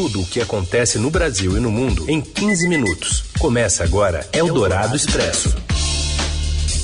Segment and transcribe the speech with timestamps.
[0.00, 3.24] Tudo o que acontece no Brasil e no mundo em 15 minutos.
[3.38, 5.54] Começa agora Eldorado Expresso.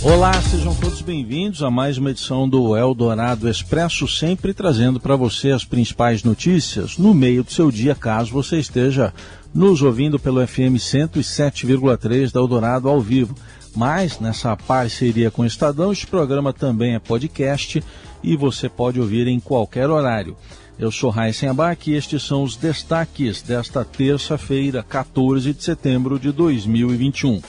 [0.02, 5.50] Olá, sejam todos bem-vindos a mais uma edição do Eldorado Expresso, sempre trazendo para você
[5.50, 9.14] as principais notícias no meio do seu dia, caso você esteja
[9.54, 13.34] nos ouvindo pelo FM 107,3 da Eldorado ao vivo.
[13.74, 17.82] Mas nessa parceria com o Estadão, este programa também é podcast
[18.22, 20.36] e você pode ouvir em qualquer horário.
[20.78, 26.30] Eu sou Raíssen Abac e estes são os destaques desta terça-feira, 14 de setembro de
[26.30, 27.40] 2021.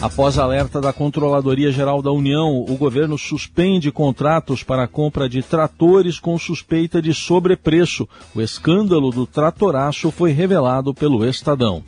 [0.00, 5.42] Após alerta da Controladoria Geral da União, o governo suspende contratos para a compra de
[5.42, 8.06] tratores com suspeita de sobrepreço.
[8.34, 11.82] O escândalo do tratoraço foi revelado pelo Estadão.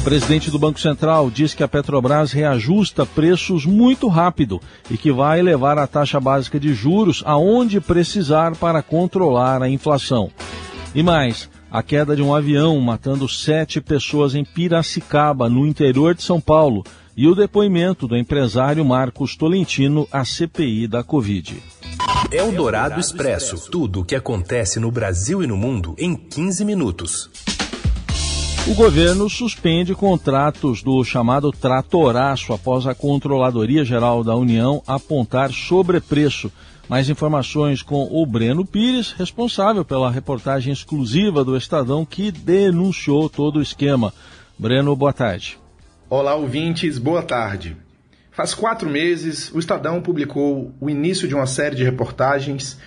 [0.00, 4.58] O presidente do Banco Central diz que a Petrobras reajusta preços muito rápido
[4.90, 10.30] e que vai levar a taxa básica de juros aonde precisar para controlar a inflação.
[10.94, 16.22] E mais, a queda de um avião matando sete pessoas em Piracicaba, no interior de
[16.22, 16.82] São Paulo,
[17.14, 21.62] e o depoimento do empresário Marcos Tolentino à CPI da Covid.
[22.32, 27.49] Eldorado Expresso tudo o que acontece no Brasil e no mundo em 15 minutos.
[28.68, 36.52] O governo suspende contratos do chamado tratoraço após a Controladoria Geral da União apontar sobrepreço.
[36.86, 43.58] Mais informações com o Breno Pires, responsável pela reportagem exclusiva do Estadão que denunciou todo
[43.58, 44.12] o esquema.
[44.58, 45.58] Breno, boa tarde.
[46.08, 47.76] Olá, ouvintes, boa tarde.
[48.30, 52.78] Faz quatro meses, o Estadão publicou o início de uma série de reportagens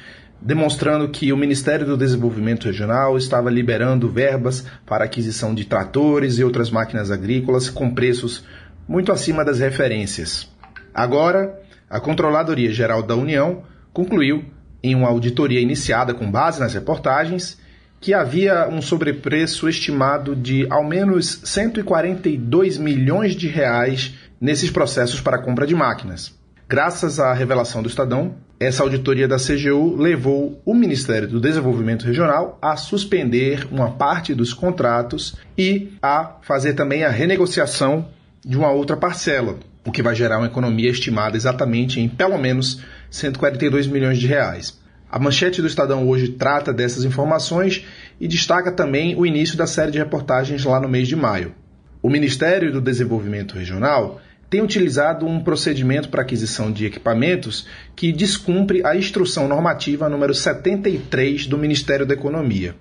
[0.44, 6.44] demonstrando que o Ministério do Desenvolvimento Regional estava liberando verbas para aquisição de tratores e
[6.44, 8.44] outras máquinas agrícolas com preços
[8.86, 10.52] muito acima das referências.
[10.94, 11.58] Agora,
[11.90, 14.44] a Controladoria Geral da União concluiu,
[14.84, 17.58] em uma auditoria iniciada com base nas reportagens,
[18.02, 25.42] que havia um sobrepreço estimado de ao menos 142 milhões de reais nesses processos para
[25.42, 26.38] compra de máquinas.
[26.68, 32.58] Graças à revelação do Estadão, essa auditoria da CGU levou o Ministério do Desenvolvimento Regional
[32.62, 38.08] a suspender uma parte dos contratos e a fazer também a renegociação
[38.46, 42.81] de uma outra parcela, o que vai gerar uma economia estimada exatamente em pelo menos
[43.09, 44.80] 142 milhões de reais.
[45.09, 47.85] A manchete do Estadão hoje trata dessas informações
[48.20, 51.53] e destaca também o início da série de reportagens lá no mês de maio.
[52.02, 54.20] O Ministério do Desenvolvimento Regional
[54.53, 57.66] tem utilizado um procedimento para aquisição de equipamentos
[57.96, 62.75] que descumpre a instrução normativa número 73 do Ministério da Economia.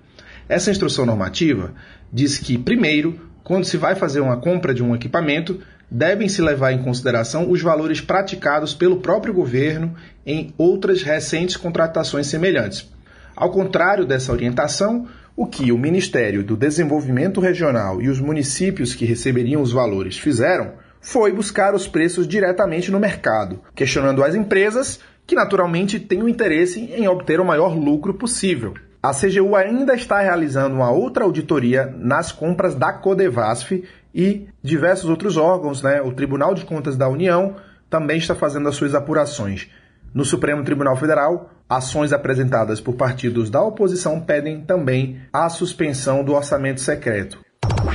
[0.47, 1.73] Essa instrução normativa
[2.11, 6.73] diz que, primeiro, quando se vai fazer uma compra de um equipamento, devem se levar
[6.73, 12.87] em consideração os valores praticados pelo próprio governo em outras recentes contratações semelhantes.
[13.35, 19.05] Ao contrário dessa orientação, o que o Ministério do Desenvolvimento Regional e os municípios que
[19.05, 25.35] receberiam os valores fizeram foi buscar os preços diretamente no mercado, questionando as empresas que
[25.35, 28.73] naturalmente têm o interesse em obter o maior lucro possível.
[29.01, 33.83] A CGU ainda está realizando uma outra auditoria nas compras da Codevasf
[34.15, 36.01] e diversos outros órgãos, né?
[36.01, 37.57] O Tribunal de Contas da União
[37.89, 39.67] também está fazendo as suas apurações.
[40.13, 46.33] No Supremo Tribunal Federal, ações apresentadas por partidos da oposição pedem também a suspensão do
[46.33, 47.39] orçamento secreto.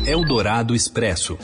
[0.07, 1.39] Eldorado Expresso.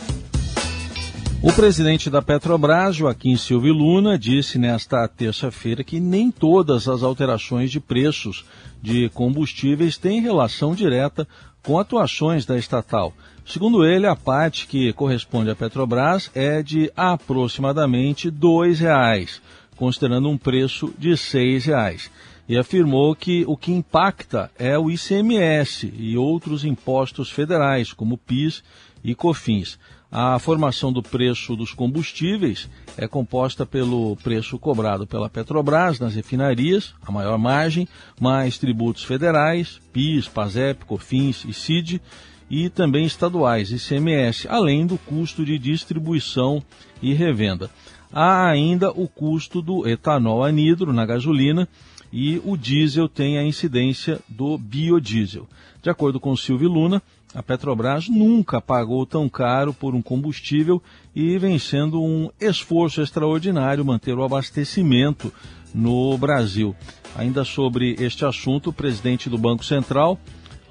[1.46, 7.70] O presidente da Petrobras, Joaquim Silvio Luna, disse nesta terça-feira que nem todas as alterações
[7.70, 8.46] de preços
[8.80, 11.28] de combustíveis têm relação direta
[11.62, 13.12] com atuações da estatal.
[13.44, 19.40] Segundo ele, a parte que corresponde à Petrobras é de aproximadamente R$ 2,00,
[19.76, 22.08] considerando um preço de R$ 6,00.
[22.48, 28.64] E afirmou que o que impacta é o ICMS e outros impostos federais, como PIS
[29.04, 29.78] e COFINS.
[30.16, 36.94] A formação do preço dos combustíveis é composta pelo preço cobrado pela Petrobras nas refinarias,
[37.04, 37.88] a maior margem,
[38.20, 42.00] mais tributos federais, PIS, PASEP, COFINS e CID,
[42.48, 46.62] e também estaduais, ICMS, além do custo de distribuição
[47.02, 47.68] e revenda.
[48.12, 51.68] Há ainda o custo do etanol anidro na gasolina
[52.12, 55.48] e o diesel tem a incidência do biodiesel.
[55.84, 57.02] De acordo com Silvio Luna,
[57.34, 60.82] a Petrobras nunca pagou tão caro por um combustível
[61.14, 65.30] e vem sendo um esforço extraordinário manter o abastecimento
[65.74, 66.74] no Brasil.
[67.14, 70.18] Ainda sobre este assunto, o presidente do Banco Central,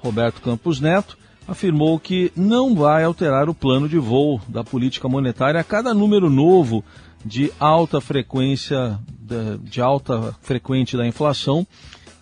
[0.00, 1.16] Roberto Campos Neto,
[1.46, 6.28] afirmou que não vai alterar o plano de voo da política monetária a cada número
[6.28, 6.84] novo
[7.24, 8.98] de alta frequência
[9.62, 11.64] de alta frequente da inflação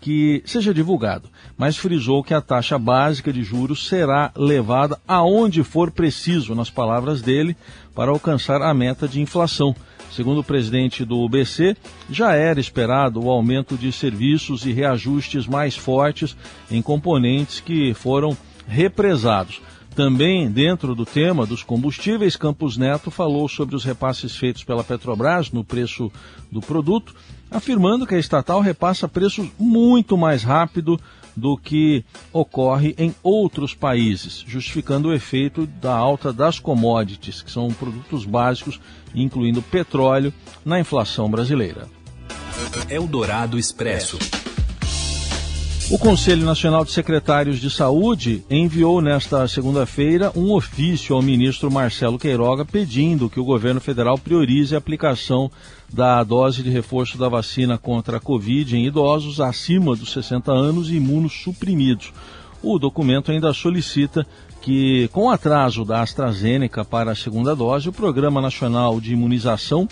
[0.02, 5.92] que seja divulgado, mas frisou que a taxa básica de juros será levada aonde for
[5.92, 7.56] preciso, nas palavras dele,
[7.94, 9.74] para alcançar a meta de inflação.
[10.10, 11.76] Segundo o presidente do BC,
[12.10, 16.36] já era esperado o aumento de serviços e reajustes mais fortes
[16.68, 19.62] em componentes que foram represados.
[19.94, 25.50] Também dentro do tema dos combustíveis, Campos Neto falou sobre os repasses feitos pela Petrobras
[25.50, 26.10] no preço
[26.50, 27.14] do produto
[27.52, 30.98] afirmando que a estatal repassa preços muito mais rápido
[31.36, 37.68] do que ocorre em outros países, justificando o efeito da alta das commodities, que são
[37.68, 38.80] produtos básicos,
[39.14, 40.32] incluindo petróleo,
[40.64, 41.88] na inflação brasileira.
[42.90, 44.18] Eldorado Expresso.
[45.92, 52.18] O Conselho Nacional de Secretários de Saúde enviou nesta segunda-feira um ofício ao ministro Marcelo
[52.18, 55.50] Queiroga pedindo que o governo federal priorize a aplicação
[55.92, 60.88] da dose de reforço da vacina contra a Covid em idosos acima dos 60 anos
[60.88, 62.10] e imunossuprimidos.
[62.62, 64.26] O documento ainda solicita
[64.62, 69.86] que, com atraso da AstraZeneca para a segunda dose, o Programa Nacional de Imunização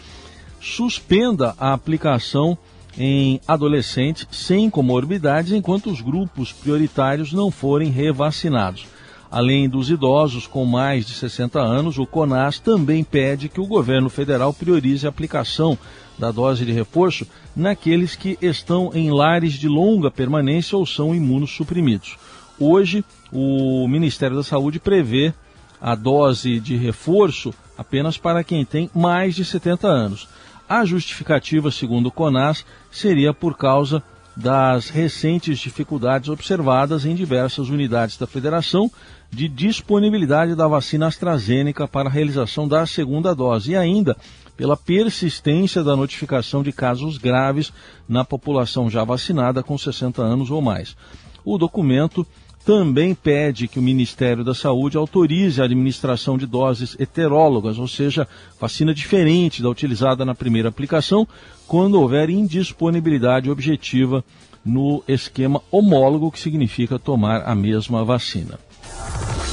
[0.58, 2.56] suspenda a aplicação
[2.98, 8.86] em adolescentes sem comorbidades, enquanto os grupos prioritários não forem revacinados.
[9.30, 14.10] Além dos idosos com mais de 60 anos, o CONAS também pede que o governo
[14.10, 15.78] federal priorize a aplicação
[16.18, 22.18] da dose de reforço naqueles que estão em lares de longa permanência ou são imunossuprimidos.
[22.58, 25.32] Hoje, o Ministério da Saúde prevê
[25.80, 30.28] a dose de reforço apenas para quem tem mais de 70 anos.
[30.70, 34.00] A justificativa, segundo o CONAS, seria por causa
[34.36, 38.88] das recentes dificuldades observadas em diversas unidades da federação
[39.28, 44.16] de disponibilidade da vacina AstraZeneca para a realização da segunda dose e ainda
[44.56, 47.72] pela persistência da notificação de casos graves
[48.08, 50.96] na população já vacinada com 60 anos ou mais.
[51.44, 52.24] O documento
[52.70, 58.28] também pede que o Ministério da Saúde autorize a administração de doses heterólogas, ou seja,
[58.60, 61.26] vacina diferente da utilizada na primeira aplicação,
[61.66, 64.24] quando houver indisponibilidade objetiva
[64.64, 68.56] no esquema homólogo, que significa tomar a mesma vacina.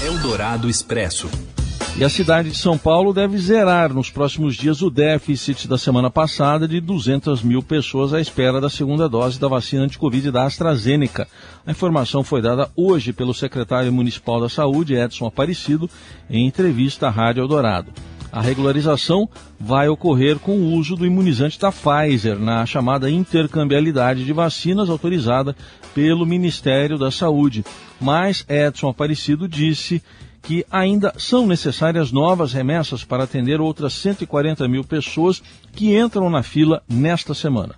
[0.06, 1.28] Eldorado Expresso.
[2.00, 6.12] E a cidade de São Paulo deve zerar nos próximos dias o déficit da semana
[6.12, 11.28] passada de 200 mil pessoas à espera da segunda dose da vacina anti-Covid da AstraZeneca.
[11.66, 15.90] A informação foi dada hoje pelo secretário municipal da Saúde, Edson Aparecido,
[16.30, 17.92] em entrevista à Rádio Eldorado.
[18.32, 19.28] A regularização
[19.60, 25.56] vai ocorrer com o uso do imunizante da Pfizer na chamada intercambialidade de vacinas autorizada
[25.96, 27.66] pelo Ministério da Saúde.
[28.00, 30.04] Mas Edson Aparecido disse
[30.48, 35.42] que ainda são necessárias novas remessas para atender outras 140 mil pessoas
[35.76, 37.76] que entram na fila nesta semana.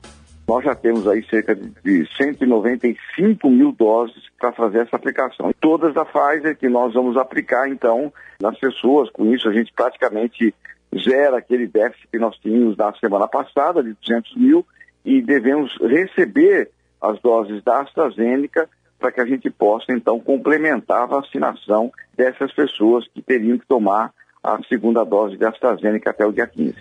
[0.47, 5.51] Nós já temos aí cerca de 195 mil doses para fazer essa aplicação.
[5.59, 9.09] Todas da Pfizer que nós vamos aplicar, então, nas pessoas.
[9.09, 10.53] Com isso, a gente praticamente
[10.95, 14.63] zera aquele déficit que nós tínhamos na semana passada, de 200 mil,
[15.03, 16.69] e devemos receber
[17.01, 18.69] as doses da AstraZeneca
[18.99, 24.11] para que a gente possa, então, complementar a vacinação dessas pessoas que teriam que tomar
[24.43, 26.75] a segunda dose de AstraZeneca até o dia 15.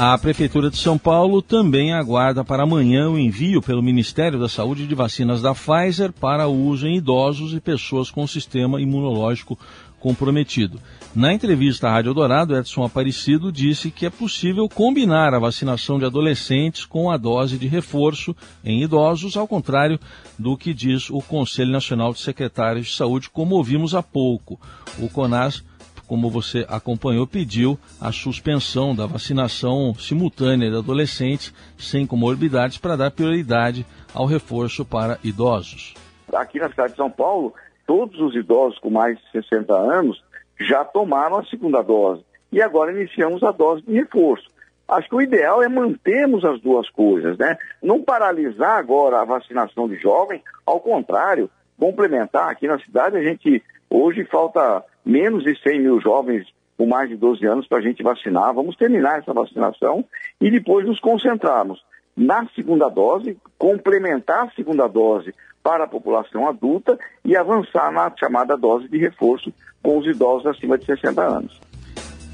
[0.00, 4.86] A Prefeitura de São Paulo também aguarda para amanhã o envio pelo Ministério da Saúde
[4.86, 9.58] de vacinas da Pfizer para uso em idosos e pessoas com sistema imunológico
[10.00, 10.80] comprometido.
[11.14, 16.04] Na entrevista à Rádio Dourado, Edson Aparecido disse que é possível combinar a vacinação de
[16.04, 19.98] adolescentes com a dose de reforço em idosos, ao contrário
[20.38, 24.60] do que diz o Conselho Nacional de Secretários de Saúde, como ouvimos há pouco.
[24.98, 25.64] O CONAS,
[26.06, 33.10] como você acompanhou, pediu a suspensão da vacinação simultânea de adolescentes sem comorbidades para dar
[33.10, 35.94] prioridade ao reforço para idosos.
[36.34, 37.54] Aqui na cidade de São Paulo,
[37.88, 40.22] todos os idosos com mais de 60 anos
[40.60, 42.22] já tomaram a segunda dose.
[42.52, 44.46] E agora iniciamos a dose de reforço.
[44.86, 47.56] Acho que o ideal é mantermos as duas coisas, né?
[47.82, 52.50] Não paralisar agora a vacinação de jovem, ao contrário, complementar.
[52.50, 57.16] Aqui na cidade a gente, hoje falta menos de 100 mil jovens com mais de
[57.16, 58.52] 12 anos para a gente vacinar.
[58.52, 60.04] Vamos terminar essa vacinação
[60.40, 61.82] e depois nos concentrarmos
[62.14, 65.34] na segunda dose, complementar a segunda dose
[65.68, 70.78] para a população adulta e avançar na chamada dose de reforço com os idosos acima
[70.78, 71.60] de 60 anos.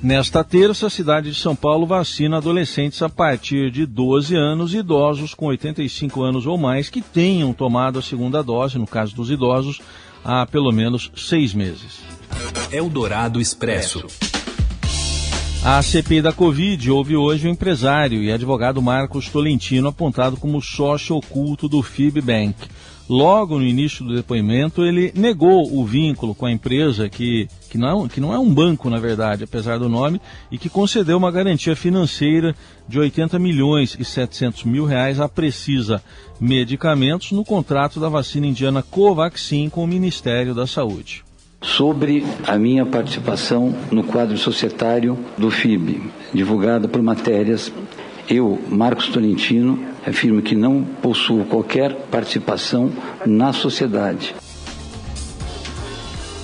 [0.01, 4.79] Nesta terça, a cidade de São Paulo vacina adolescentes a partir de 12 anos e
[4.79, 9.33] idosos com 85 anos ou mais que tenham tomado a segunda dose, no caso dos
[9.33, 9.83] idosos,
[10.25, 12.05] há pelo menos seis meses.
[12.71, 14.07] Eldorado Expresso.
[15.65, 21.17] A CPI da Covid houve hoje o empresário e advogado Marcos Tolentino apontado como sócio
[21.17, 22.55] oculto do FIBBank.
[23.09, 28.07] Logo no início do depoimento, ele negou o vínculo com a empresa, que, que, não,
[28.07, 30.21] é que não é um banco, na verdade, apesar do nome,
[30.51, 32.55] e que concedeu uma garantia financeira
[32.89, 36.03] de 80 milhões e 700 mil reais à Precisa
[36.41, 41.25] Medicamentos no contrato da vacina indiana Covaxin com o Ministério da Saúde
[41.65, 47.73] sobre a minha participação no quadro societário do FIB, divulgada por matérias.
[48.29, 52.91] Eu, Marcos Tolentino, afirmo que não possuo qualquer participação
[53.27, 54.35] na sociedade.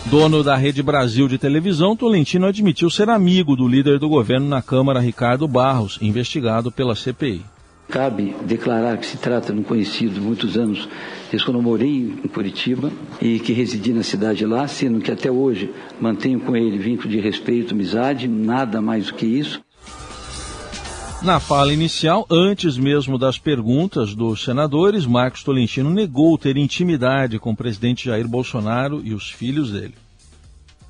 [0.07, 4.61] Dono da Rede Brasil de televisão, Tolentino admitiu ser amigo do líder do governo na
[4.61, 7.43] Câmara, Ricardo Barros, investigado pela CPI.
[7.89, 10.89] Cabe declarar que se trata de um conhecido de muitos anos,
[11.31, 15.31] desde quando eu morei em Curitiba e que residi na cidade lá, sendo que até
[15.31, 15.71] hoje
[16.01, 19.61] mantenho com ele vínculo de respeito, amizade, nada mais do que isso.
[21.23, 27.50] Na fala inicial, antes mesmo das perguntas dos senadores, Marcos Tolentino negou ter intimidade com
[27.50, 29.95] o presidente Jair Bolsonaro e os filhos dele.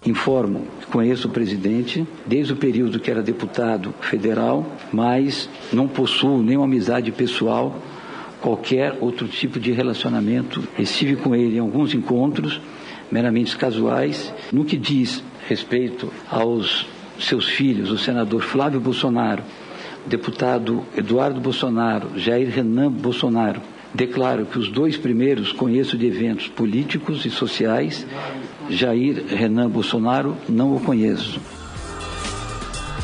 [0.07, 6.65] Informo, conheço o presidente desde o período que era deputado federal, mas não possuo nenhuma
[6.65, 7.77] amizade pessoal,
[8.41, 10.63] qualquer outro tipo de relacionamento.
[10.79, 12.61] Estive com ele em alguns encontros,
[13.11, 14.33] meramente casuais.
[14.53, 16.87] No que diz respeito aos
[17.19, 19.43] seus filhos, o senador Flávio Bolsonaro,
[20.07, 23.61] deputado Eduardo Bolsonaro, Jair Renan Bolsonaro,
[23.95, 28.07] declaro que os dois primeiros conheço de eventos políticos e sociais
[28.69, 31.40] Jair Renan Bolsonaro, não o conheço.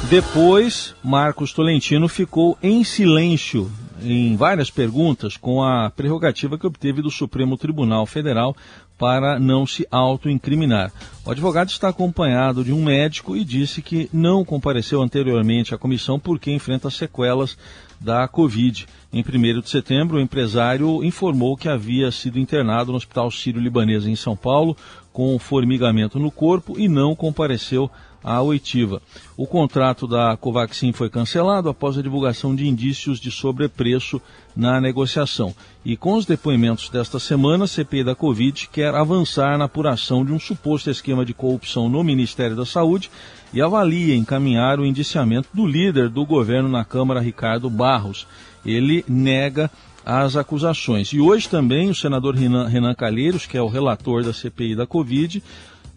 [0.09, 3.71] Depois, Marcos Tolentino ficou em silêncio
[4.03, 8.55] em várias perguntas com a prerrogativa que obteve do Supremo Tribunal Federal
[8.99, 10.93] para não se autoincriminar.
[11.25, 16.19] O advogado está acompanhado de um médico e disse que não compareceu anteriormente à comissão
[16.19, 17.59] porque enfrenta sequelas
[18.01, 18.87] da Covid.
[19.13, 24.17] Em 1 de setembro, o empresário informou que havia sido internado no Hospital Sírio-Libanês em
[24.17, 24.77] São Paulo
[25.13, 27.91] com formigamento no corpo e não compareceu
[28.23, 29.01] à oitiva.
[29.37, 34.21] O contrato da Covaxin foi cancelado após a divulgação de indícios de sobrepreço
[34.57, 35.55] na negociação.
[35.85, 40.33] E com os depoimentos desta semana, a CPI da Covid quer avançar na apuração de
[40.33, 43.11] um suposto esquema de corrupção no Ministério da Saúde
[43.53, 48.27] e avalia encaminhar o indiciamento do líder do governo na Câmara, Ricardo Barros.
[48.65, 49.71] Ele nega
[50.07, 51.13] as acusações.
[51.13, 55.43] E hoje também o senador Renan Calheiros, que é o relator da CPI da Covid,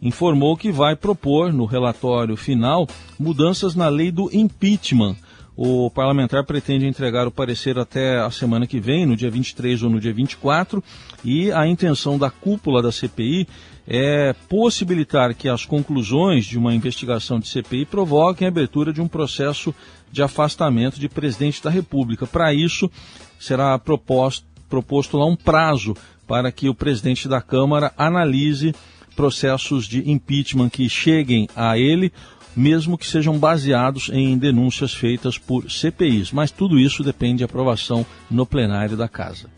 [0.01, 2.87] informou que vai propor no relatório final
[3.19, 5.15] mudanças na lei do impeachment.
[5.61, 9.89] O parlamentar pretende entregar o parecer até a semana que vem, no dia 23 ou
[9.89, 10.81] no dia 24,
[11.21, 13.45] e a intenção da cúpula da CPI
[13.85, 19.07] é possibilitar que as conclusões de uma investigação de CPI provoquem a abertura de um
[19.07, 19.75] processo
[20.09, 22.25] de afastamento de presidente da República.
[22.25, 22.89] Para isso,
[23.37, 25.93] será proposto, proposto lá um prazo
[26.25, 28.73] para que o presidente da Câmara analise
[29.19, 32.09] processos de impeachment que cheguem a ele,
[32.55, 36.31] mesmo que sejam baseados em denúncias feitas por CPIs.
[36.31, 39.49] Mas tudo isso depende de aprovação no plenário da Casa.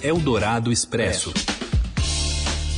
[0.00, 1.34] Eldorado Expresso.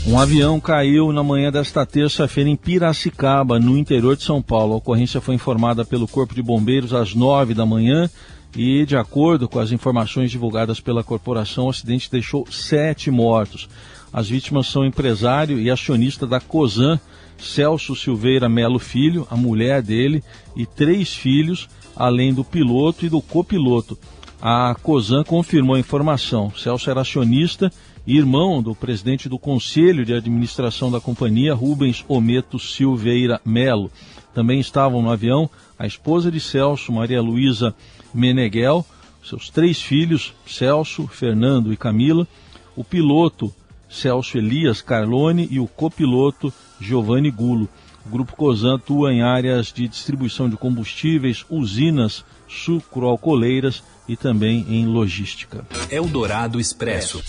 [0.07, 4.73] Um avião caiu na manhã desta terça-feira em Piracicaba, no interior de São Paulo.
[4.73, 8.09] A ocorrência foi informada pelo Corpo de Bombeiros às nove da manhã
[8.57, 13.69] e, de acordo com as informações divulgadas pela corporação, o acidente deixou sete mortos.
[14.13, 16.99] As vítimas são empresário e acionista da COSAN,
[17.39, 20.23] Celso Silveira Melo Filho, a mulher dele
[20.57, 23.99] e três filhos, além do piloto e do copiloto.
[24.41, 26.53] A COSAN confirmou a informação.
[26.57, 27.73] Celso era acionista
[28.07, 33.91] e irmão do presidente do Conselho de Administração da companhia, Rubens Ometo Silveira Melo.
[34.33, 37.75] Também estavam no avião a esposa de Celso, Maria Luísa
[38.15, 38.87] Meneghel,
[39.23, 42.27] seus três filhos, Celso, Fernando e Camila,
[42.75, 43.53] o piloto
[43.89, 47.69] Celso Elias Carlone e o copiloto Giovanni Gulo.
[48.07, 54.87] O Grupo Cosan atua em áreas de distribuição de combustíveis, usinas, sucroalcooleiras e também em
[54.87, 55.67] logística.
[55.91, 57.23] Eldorado Expresso.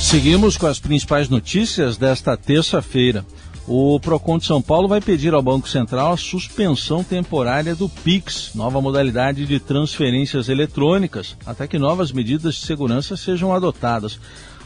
[0.00, 3.26] Seguimos com as principais notícias desta terça-feira.
[3.66, 8.54] O Procon de São Paulo vai pedir ao Banco Central a suspensão temporária do PIX,
[8.54, 14.18] nova modalidade de transferências eletrônicas, até que novas medidas de segurança sejam adotadas.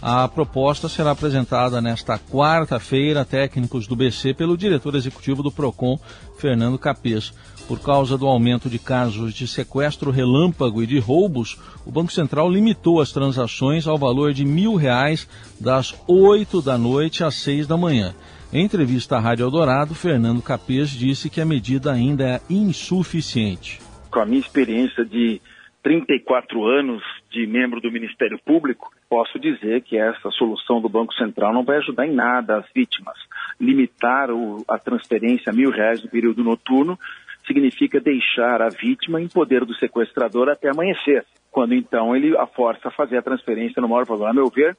[0.05, 5.97] A proposta será apresentada nesta quarta-feira a técnicos do BC pelo diretor executivo do Procon,
[6.37, 7.33] Fernando Capês.
[7.69, 11.57] Por causa do aumento de casos de sequestro relâmpago e de roubos,
[11.87, 15.29] o Banco Central limitou as transações ao valor de mil reais
[15.61, 18.13] das 8 da noite às 6 da manhã.
[18.53, 23.81] Em entrevista à Rádio Eldorado, Fernando Capês disse que a medida ainda é insuficiente.
[24.11, 25.41] Com a minha experiência de
[25.81, 31.53] 34 anos de membro do Ministério Público, posso dizer que essa solução do Banco Central
[31.53, 33.15] não vai ajudar em nada as vítimas.
[33.61, 36.99] Limitar o, a transferência a mil reais no período noturno
[37.47, 42.89] significa deixar a vítima em poder do sequestrador até amanhecer, quando então ele a força
[42.89, 44.29] a fazer a transferência no maior valor.
[44.29, 44.75] A meu ver,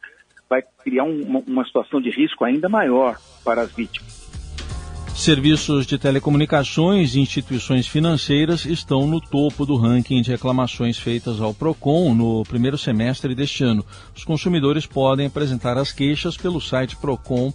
[0.50, 4.23] vai criar um, uma situação de risco ainda maior para as vítimas.
[5.16, 11.54] Serviços de telecomunicações e instituições financeiras estão no topo do ranking de reclamações feitas ao
[11.54, 13.86] PROCON no primeiro semestre deste ano.
[14.16, 17.54] Os consumidores podem apresentar as queixas pelo site procon.sp.gov.br.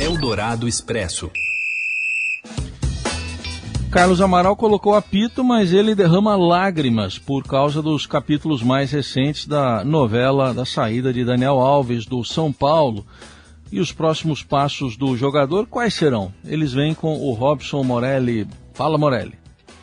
[0.00, 1.30] Eldorado Expresso.
[3.90, 9.84] Carlos Amaral colocou apito, mas ele derrama lágrimas por causa dos capítulos mais recentes da
[9.84, 13.06] novela da saída de Daniel Alves do São Paulo.
[13.74, 16.32] E os próximos passos do jogador quais serão?
[16.44, 18.46] Eles vêm com o Robson Morelli.
[18.72, 19.36] Fala, Morelli.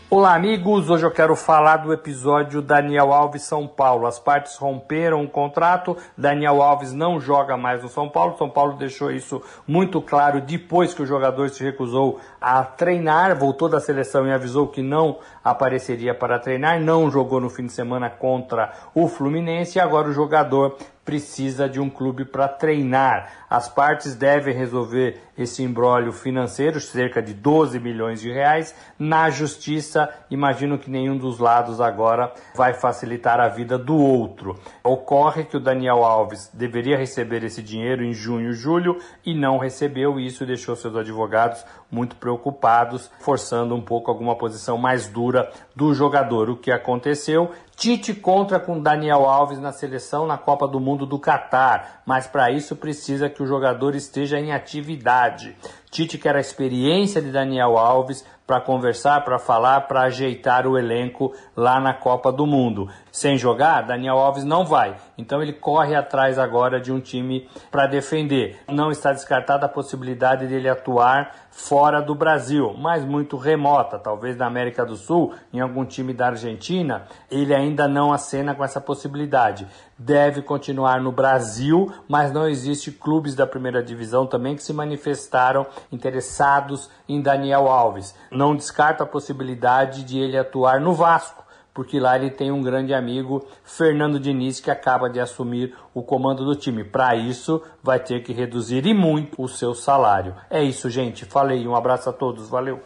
[0.10, 0.90] Olá, amigos.
[0.90, 4.06] Hoje eu quero falar do episódio Daniel Alves São Paulo.
[4.06, 5.98] As partes romperam o contrato.
[6.18, 8.38] Daniel Alves não joga mais no São Paulo.
[8.38, 13.68] São Paulo deixou isso muito claro depois que o jogador se recusou a treinar, voltou
[13.68, 16.80] da seleção e avisou que não apareceria para treinar.
[16.80, 19.78] Não jogou no fim de semana contra o Fluminense.
[19.78, 23.46] E agora o jogador precisa de um clube para treinar.
[23.50, 30.10] As partes devem resolver esse embrólio financeiro, cerca de 12 milhões de reais, na justiça.
[30.30, 34.60] Imagino que nenhum dos lados agora vai facilitar a vida do outro.
[34.84, 40.20] Ocorre que o Daniel Alves deveria receber esse dinheiro em junho, julho e não recebeu
[40.20, 45.31] isso deixou seus advogados muito preocupados, forçando um pouco alguma posição mais dura
[45.76, 46.50] do jogador.
[46.50, 47.52] O que aconteceu?
[47.76, 52.52] Tite contra com Daniel Alves na seleção na Copa do Mundo do Catar, mas para
[52.52, 55.56] isso precisa que o jogador esteja em atividade.
[55.90, 61.34] Tite quer a experiência de Daniel Alves para conversar, para falar, para ajeitar o elenco
[61.56, 62.90] lá na Copa do Mundo.
[63.10, 64.98] Sem jogar, Daniel Alves não vai.
[65.18, 68.60] Então ele corre atrás agora de um time para defender.
[68.68, 74.48] Não está descartada a possibilidade dele atuar fora do Brasil, mas muito remota, talvez na
[74.48, 79.68] América do Sul, em algum time da Argentina, ele ainda não acena com essa possibilidade.
[80.00, 85.68] Deve continuar no Brasil, mas não existe clubes da primeira divisão também que se manifestaram
[85.92, 88.16] interessados em Daniel Alves.
[88.42, 91.44] Não descarta a possibilidade de ele atuar no Vasco,
[91.76, 96.44] porque lá ele tem um grande amigo, Fernando Diniz, que acaba de assumir o comando
[96.44, 96.84] do time.
[96.84, 100.34] Para isso, vai ter que reduzir e muito o seu salário.
[100.50, 101.24] É isso, gente.
[101.24, 101.68] Falei.
[101.68, 102.50] Um abraço a todos.
[102.50, 102.80] Valeu.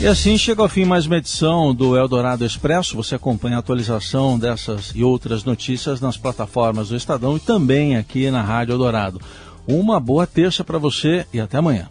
[0.00, 2.96] E assim chega ao fim mais uma edição do Eldorado Expresso.
[2.96, 8.30] Você acompanha a atualização dessas e outras notícias nas plataformas do Estadão e também aqui
[8.30, 9.20] na Rádio Eldorado.
[9.66, 11.90] Uma boa terça para você e até amanhã.